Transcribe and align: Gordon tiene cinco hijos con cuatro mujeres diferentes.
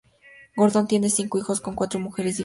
Gordon 0.57 0.87
tiene 0.87 1.11
cinco 1.11 1.37
hijos 1.37 1.61
con 1.61 1.75
cuatro 1.75 1.99
mujeres 1.99 2.33
diferentes. 2.33 2.39